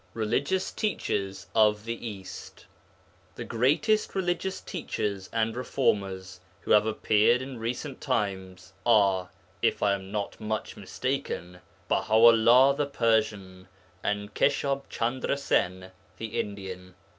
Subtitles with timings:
[0.15, 2.65] RELIGIOUS TEACHERS OF THE EAST
[3.35, 9.29] The greatest religious teachers and reformers who have appeared in recent times are
[9.61, 13.67] (if I am not much mistaken) Baha 'ullah the Persian
[14.01, 16.95] and Keshab Chandra Sen the Indian.